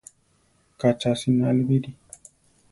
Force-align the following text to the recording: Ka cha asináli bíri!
Ka 0.79 0.89
cha 0.99 1.09
asináli 1.13 1.63
bíri! 1.69 1.91